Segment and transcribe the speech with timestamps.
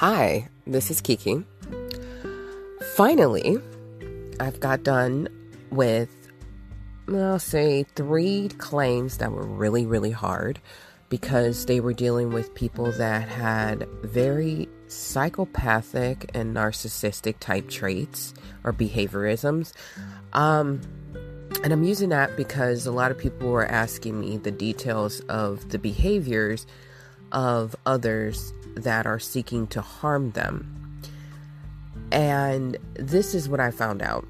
[0.00, 1.44] Hi, this is Kiki.
[2.96, 3.58] Finally,
[4.40, 5.28] I've got done
[5.70, 6.08] with,
[7.06, 10.58] I'll say, three claims that were really, really hard
[11.10, 18.32] because they were dealing with people that had very psychopathic and narcissistic type traits
[18.64, 19.74] or behaviorisms.
[20.32, 20.80] Um,
[21.62, 25.68] and I'm using that because a lot of people were asking me the details of
[25.68, 26.66] the behaviors
[27.32, 30.80] of others that are seeking to harm them.
[32.12, 34.26] And this is what I found out.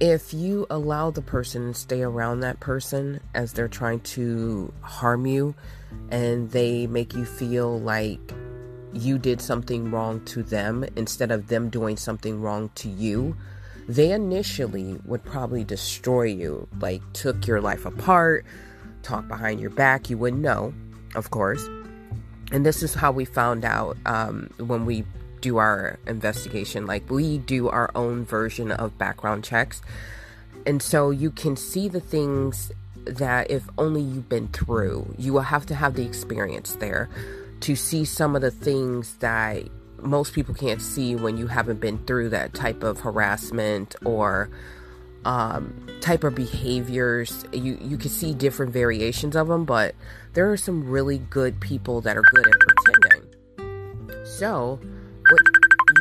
[0.00, 5.26] If you allow the person to stay around that person as they're trying to harm
[5.26, 5.54] you
[6.10, 8.18] and they make you feel like
[8.92, 13.36] you did something wrong to them instead of them doing something wrong to you,
[13.88, 18.46] they initially would probably destroy you, like took your life apart,
[19.02, 20.08] talk behind your back.
[20.08, 20.72] You wouldn't know,
[21.14, 21.68] of course
[22.50, 25.04] and this is how we found out um, when we
[25.40, 26.86] do our investigation.
[26.86, 29.80] Like we do our own version of background checks.
[30.66, 32.70] And so you can see the things
[33.04, 37.08] that if only you've been through you will have to have the experience there
[37.60, 39.62] to see some of the things that
[40.02, 44.50] most people can't see when you haven't been through that type of harassment or
[45.24, 47.44] um, type of behaviors.
[47.52, 49.94] You you can see different variations of them, but
[50.32, 54.24] there are some really good people that are good at pretending.
[54.24, 54.78] So,
[55.28, 56.00] what you,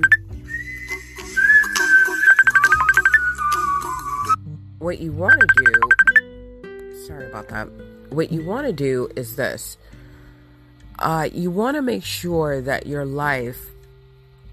[4.80, 7.06] what you want to do?
[7.06, 7.68] Sorry about that.
[8.10, 9.78] What you want to do is this.
[11.00, 13.70] Uh, you want to make sure that your life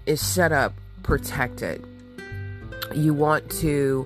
[0.05, 1.85] is set up protected.
[2.95, 4.05] You want to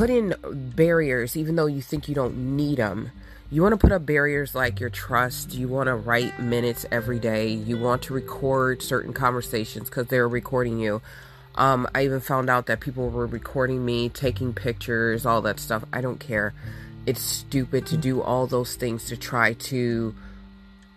[0.00, 0.34] put in
[0.74, 3.12] barriers even though you think you don't need them.
[3.50, 5.52] You want to put up barriers like your trust.
[5.52, 7.48] You want to write minutes every day.
[7.48, 11.02] You want to record certain conversations because they're recording you.
[11.54, 15.84] Um, I even found out that people were recording me, taking pictures, all that stuff.
[15.92, 16.54] I don't care.
[17.04, 20.14] It's stupid to do all those things to try to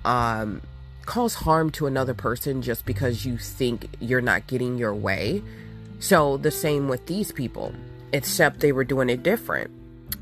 [0.06, 0.62] um,
[1.06, 5.44] cause harm to another person just because you think you're not getting your way.
[6.00, 7.74] So, the same with these people
[8.14, 9.72] except they were doing it different.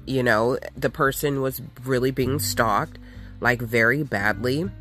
[0.07, 2.97] You know, the person was really being stalked,
[3.39, 4.71] like very badly,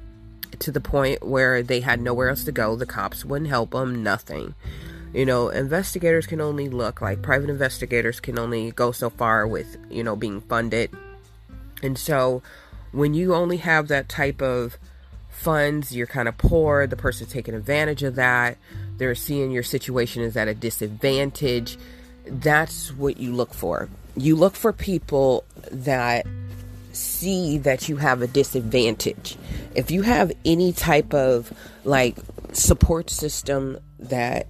[0.61, 2.77] to the point where they had nowhere else to go.
[2.77, 4.55] The cops wouldn't help them, nothing.
[5.13, 9.77] You know, investigators can only look like private investigators can only go so far with,
[9.91, 10.91] you know, being funded.
[11.83, 12.43] And so
[12.93, 14.79] when you only have that type of
[15.29, 18.57] funds, you're kind of poor, the person's taking advantage of that,
[18.99, 21.77] they're seeing your situation is at a disadvantage
[22.27, 23.89] that's what you look for.
[24.17, 26.27] You look for people that
[26.93, 29.37] see that you have a disadvantage.
[29.75, 31.53] If you have any type of
[31.85, 32.17] like
[32.53, 34.49] support system that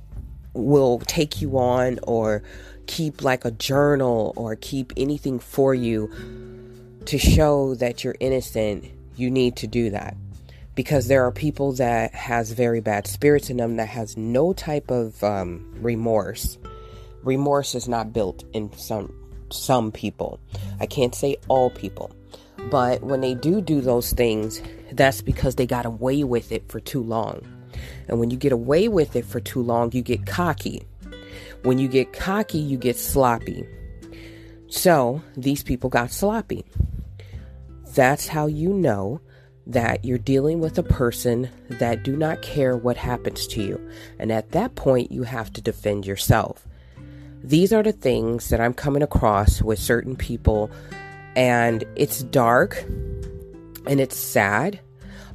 [0.53, 2.43] will take you on or
[2.87, 6.11] keep like a journal or keep anything for you
[7.05, 8.85] to show that you're innocent,
[9.17, 10.17] you need to do that.
[10.75, 14.91] Because there are people that has very bad spirits in them that has no type
[14.91, 16.59] of um, remorse
[17.23, 19.15] remorse is not built in some
[19.53, 20.39] some people.
[20.79, 22.11] I can't say all people.
[22.71, 26.81] But when they do do those things, that's because they got away with it for
[26.81, 27.41] too long.
[28.09, 30.83] And when you get away with it for too long, you get cocky.
[31.63, 33.67] When you get cocky, you get sloppy.
[34.69, 36.65] So, these people got sloppy.
[37.95, 39.21] That's how you know
[39.67, 43.91] that you're dealing with a person that do not care what happens to you.
[44.19, 46.67] And at that point, you have to defend yourself.
[47.43, 50.71] These are the things that I'm coming across with certain people,
[51.35, 52.85] and it's dark
[53.87, 54.79] and it's sad,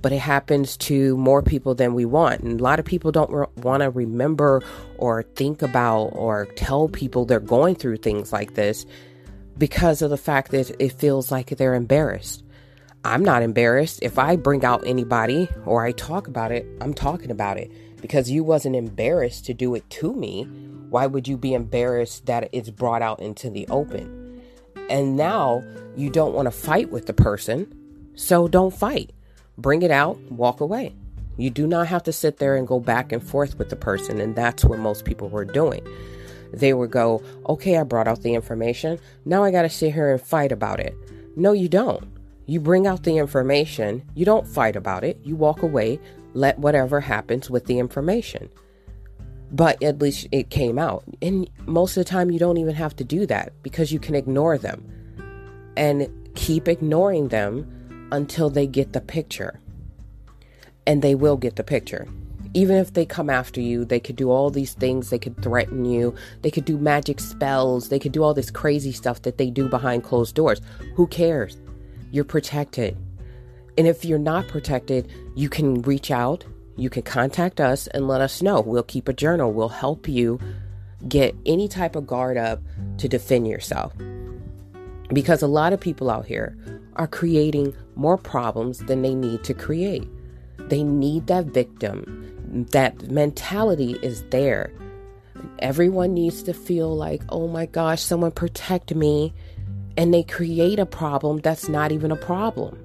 [0.02, 2.42] but it happens to more people than we want.
[2.42, 4.62] And a lot of people don't re- want to remember
[4.98, 8.86] or think about or tell people they're going through things like this
[9.58, 12.44] because of the fact that it feels like they're embarrassed.
[13.04, 14.00] I'm not embarrassed.
[14.02, 17.72] If I bring out anybody or I talk about it, I'm talking about it
[18.02, 20.48] because you wasn't embarrassed to do it to me
[20.90, 24.42] why would you be embarrassed that it's brought out into the open?
[24.90, 25.64] And now
[25.96, 27.74] you don't want to fight with the person,
[28.16, 29.12] so don't fight.
[29.58, 30.96] Bring it out, walk away.
[31.38, 34.22] You do not have to sit there and go back and forth with the person,
[34.22, 35.86] and that's what most people were doing.
[36.54, 39.00] They would go, Okay, I brought out the information.
[39.26, 40.96] Now I got to sit here and fight about it.
[41.36, 42.08] No, you don't.
[42.46, 46.00] You bring out the information, you don't fight about it, you walk away,
[46.34, 48.50] let whatever happens with the information
[49.56, 51.04] but at least it came out.
[51.22, 54.14] And most of the time, you don't even have to do that because you can
[54.16, 54.84] ignore them
[55.78, 57.66] and keep ignoring them
[58.12, 59.60] until they get the picture.
[60.86, 62.08] And they will get the picture.
[62.56, 65.10] even if they come after you, they could do all these things.
[65.10, 66.16] They could threaten you.
[66.42, 67.90] They could do magic spells.
[67.90, 70.62] They could do all this crazy stuff that they do behind closed doors.
[70.96, 71.58] Who cares?
[72.12, 72.98] You're protected.
[73.78, 78.22] And if you're not protected, you can reach out, you can contact us and let
[78.22, 78.62] us know.
[78.62, 79.54] We'll keep a journal.
[79.54, 80.40] We'll help you
[81.08, 82.62] get any type of guard up
[82.98, 83.94] to defend yourself.
[85.14, 86.58] Because a lot of people out here
[86.96, 90.08] are creating more problems than they need to create.
[90.58, 92.26] They need that victim
[92.72, 94.72] that mentality is there.
[95.60, 99.34] Everyone needs to feel like, oh my gosh, someone protect me.
[99.98, 102.78] And they create a problem that's not even a problem.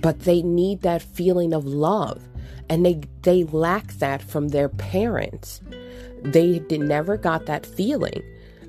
[0.00, 2.22] But they need that feeling of love.
[2.68, 5.60] And they, they lack that from their parents.
[6.22, 8.22] They did, never got that feeling.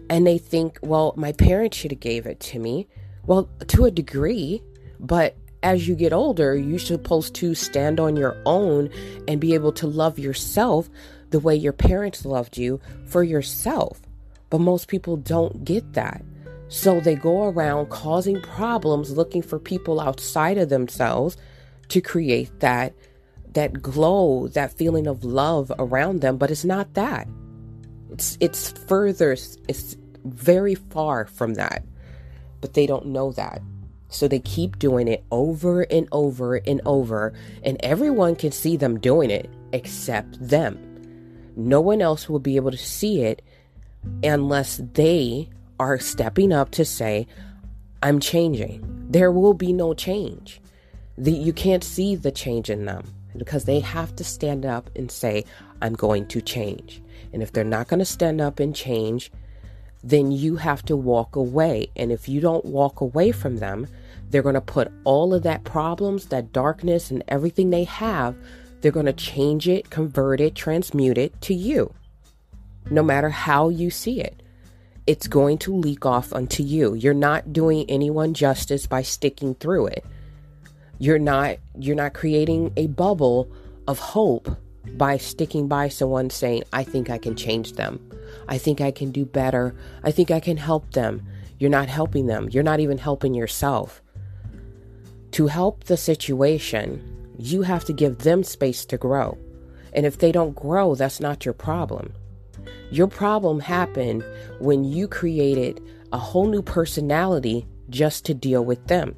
[0.09, 2.87] And they think, well, my parents should have gave it to me.
[3.25, 4.61] Well, to a degree,
[4.99, 8.89] but as you get older, you're supposed to stand on your own
[9.27, 10.89] and be able to love yourself
[11.29, 14.01] the way your parents loved you for yourself.
[14.49, 16.23] But most people don't get that.
[16.71, 21.35] So they go around causing problems looking for people outside of themselves
[21.89, 22.93] to create that
[23.51, 27.27] that glow, that feeling of love around them, but it's not that.
[28.09, 31.83] It's it's further it's very far from that.
[32.61, 33.61] But they don't know that.
[34.07, 37.33] So they keep doing it over and over and over,
[37.63, 40.79] and everyone can see them doing it except them.
[41.57, 43.41] No one else will be able to see it
[44.23, 45.49] unless they
[45.81, 47.27] are stepping up to say,
[48.03, 48.85] I'm changing.
[49.09, 50.61] There will be no change.
[51.17, 53.03] The, you can't see the change in them
[53.35, 55.43] because they have to stand up and say,
[55.81, 57.01] I'm going to change.
[57.33, 59.31] And if they're not going to stand up and change,
[60.03, 61.89] then you have to walk away.
[61.95, 63.87] And if you don't walk away from them,
[64.29, 68.35] they're going to put all of that problems, that darkness, and everything they have,
[68.81, 71.93] they're going to change it, convert it, transmute it to you.
[72.89, 74.41] No matter how you see it,
[75.07, 76.93] it's going to leak off onto you.
[76.93, 80.05] You're not doing anyone justice by sticking through it.
[80.99, 83.51] You're not you're not creating a bubble
[83.87, 84.49] of hope
[84.93, 87.99] by sticking by someone saying, "I think I can change them.
[88.47, 89.75] I think I can do better.
[90.03, 91.25] I think I can help them."
[91.57, 92.49] You're not helping them.
[92.51, 94.01] You're not even helping yourself.
[95.31, 97.01] To help the situation,
[97.37, 99.37] you have to give them space to grow.
[99.93, 102.13] And if they don't grow, that's not your problem.
[102.91, 104.23] Your problem happened
[104.59, 105.81] when you created
[106.11, 109.15] a whole new personality just to deal with them.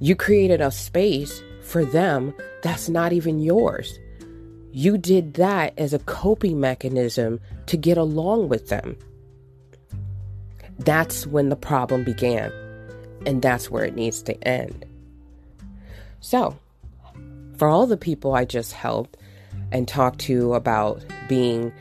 [0.00, 3.98] You created a space for them that's not even yours.
[4.70, 8.96] You did that as a coping mechanism to get along with them.
[10.78, 12.52] That's when the problem began.
[13.26, 14.84] And that's where it needs to end.
[16.20, 16.58] So,
[17.56, 19.16] for all the people I just helped
[19.72, 21.72] and talked to about being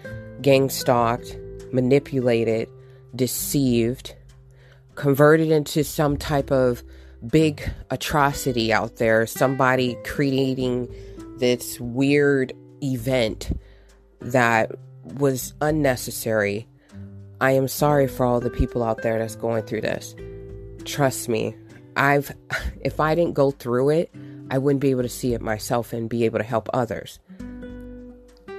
[0.41, 1.37] gang stalked,
[1.71, 2.69] manipulated,
[3.15, 4.15] deceived,
[4.95, 6.83] converted into some type of
[7.25, 10.87] big atrocity out there, somebody creating
[11.39, 12.53] this weird
[12.83, 13.57] event
[14.21, 14.71] that
[15.03, 16.67] was unnecessary.
[17.39, 20.15] I am sorry for all the people out there that's going through this
[20.87, 21.55] trust me,
[21.95, 22.35] I've
[22.81, 24.11] if I didn't go through it,
[24.49, 27.19] I wouldn't be able to see it myself and be able to help others.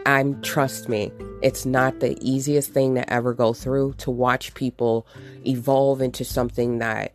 [0.08, 1.12] I'm trust me,
[1.42, 5.06] it's not the easiest thing to ever go through to watch people
[5.46, 7.14] evolve into something that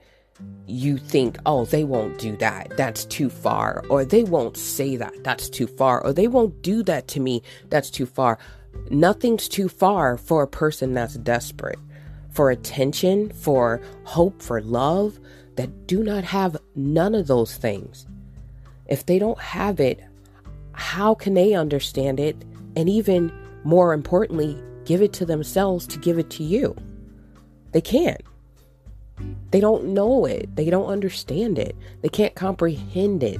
[0.68, 2.72] you think, oh, they won't do that.
[2.78, 3.84] That's too far.
[3.90, 5.24] Or they won't say that.
[5.24, 6.04] That's too far.
[6.04, 7.42] Or they won't do that to me.
[7.70, 8.38] That's too far.
[8.92, 11.80] Nothing's too far for a person that's desperate
[12.30, 15.20] for attention, for hope, for love,
[15.56, 18.06] that do not have none of those things.
[18.88, 20.00] If they don't have it,
[20.74, 22.36] how can they understand it?
[22.76, 23.32] And even
[23.64, 26.76] more importantly, give it to themselves to give it to you?
[27.72, 28.22] They can't.
[29.52, 30.56] They don't know it.
[30.56, 31.76] They don't understand it.
[32.02, 33.40] They can't comprehend it.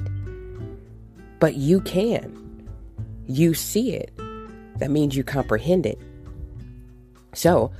[1.40, 2.68] But you can.
[3.26, 4.12] You see it.
[4.78, 6.00] That means you comprehend it.
[7.32, 7.72] So,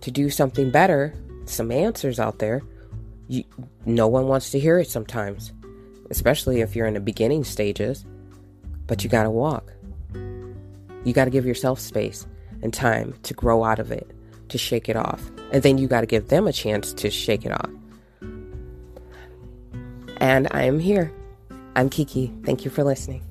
[0.00, 2.62] to do something better, some answers out there.
[3.28, 3.44] You,
[3.86, 5.52] no one wants to hear it sometimes,
[6.10, 8.04] especially if you're in the beginning stages.
[8.86, 9.72] But you got to walk.
[11.04, 12.26] You got to give yourself space
[12.62, 14.10] and time to grow out of it,
[14.48, 15.30] to shake it off.
[15.52, 17.70] And then you got to give them a chance to shake it off.
[20.18, 21.12] And I am here.
[21.74, 22.32] I'm Kiki.
[22.44, 23.22] Thank you for listening.